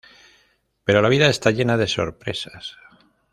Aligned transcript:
Pero 0.83 1.03
la 1.03 1.09
vida 1.09 1.29
está 1.29 1.51
llena 1.51 1.77
de 1.77 1.85
sorpresas… 1.85 2.75